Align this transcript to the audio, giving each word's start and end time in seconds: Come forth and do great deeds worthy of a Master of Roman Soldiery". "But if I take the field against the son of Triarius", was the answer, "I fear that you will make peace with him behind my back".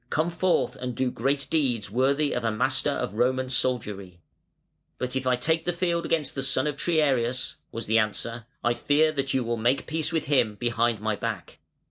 Come 0.09 0.31
forth 0.31 0.75
and 0.77 0.95
do 0.95 1.11
great 1.11 1.45
deeds 1.51 1.91
worthy 1.91 2.33
of 2.33 2.43
a 2.43 2.49
Master 2.49 2.89
of 2.89 3.13
Roman 3.13 3.51
Soldiery". 3.51 4.19
"But 4.97 5.15
if 5.15 5.27
I 5.27 5.35
take 5.35 5.63
the 5.63 5.71
field 5.73 6.07
against 6.07 6.33
the 6.33 6.41
son 6.41 6.65
of 6.65 6.75
Triarius", 6.75 7.57
was 7.71 7.85
the 7.85 7.99
answer, 7.99 8.47
"I 8.63 8.73
fear 8.73 9.11
that 9.11 9.35
you 9.35 9.43
will 9.43 9.57
make 9.57 9.85
peace 9.85 10.11
with 10.11 10.25
him 10.25 10.55
behind 10.55 11.01
my 11.01 11.15
back". 11.15 11.59